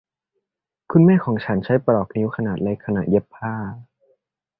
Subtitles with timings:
[0.91, 3.55] คุณแม่ของฉันใช้ปลอกนิ้วขนาดเล็กขณะเย็บผ้า